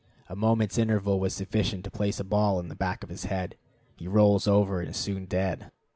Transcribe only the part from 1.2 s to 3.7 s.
sufficient to place a ball in the back of his head;